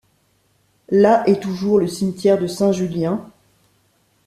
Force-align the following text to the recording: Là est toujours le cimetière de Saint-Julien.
Là 0.89 1.23
est 1.29 1.43
toujours 1.43 1.77
le 1.79 1.85
cimetière 1.87 2.39
de 2.39 2.47
Saint-Julien. 2.47 3.29